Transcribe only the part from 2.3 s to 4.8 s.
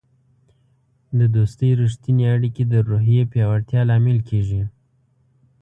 اړیکې د روحیې پیاوړتیا لامل کیږي.